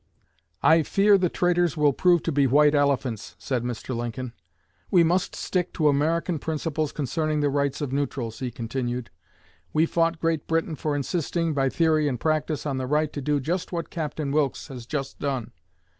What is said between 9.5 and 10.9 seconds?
'We fought Great Britain